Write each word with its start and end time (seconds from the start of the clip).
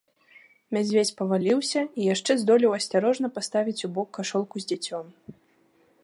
Мядзведзь 0.75 1.11
паваліўся 1.19 1.81
і 1.83 2.01
яшчэ 2.13 2.31
здолеў 2.43 2.71
асцярожна 2.79 3.27
паставіць 3.35 3.85
убок 3.89 4.07
кашолку 4.17 4.55
з 4.65 4.71
дзіцем. 4.73 5.05